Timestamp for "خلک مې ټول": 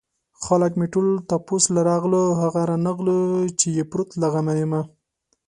0.43-1.07